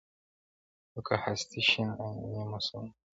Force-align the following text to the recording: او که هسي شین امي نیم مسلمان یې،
او 0.93 0.99
که 1.07 1.15
هسي 1.23 1.61
شین 1.69 1.89
امي 2.03 2.25
نیم 2.31 2.47
مسلمان 2.53 2.85
یې، 2.89 2.99